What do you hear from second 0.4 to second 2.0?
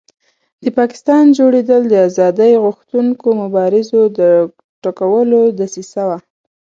د پاکستان جوړېدل د